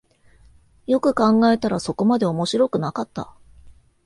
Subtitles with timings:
[0.87, 3.31] よく考えたらそこまで面白くなかった